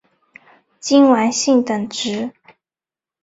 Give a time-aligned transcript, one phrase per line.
[0.79, 2.31] 金丸信等职。